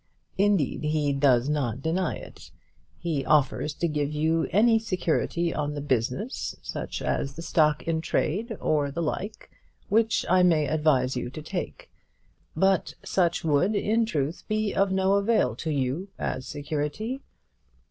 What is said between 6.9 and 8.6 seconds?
as the stock in trade